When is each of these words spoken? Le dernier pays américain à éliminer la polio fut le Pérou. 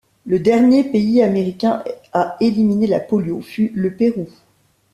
Le 0.25 0.39
dernier 0.39 0.83
pays 0.83 1.21
américain 1.21 1.83
à 2.11 2.35
éliminer 2.41 2.87
la 2.87 2.99
polio 2.99 3.39
fut 3.39 3.71
le 3.75 3.93
Pérou. 3.95 4.27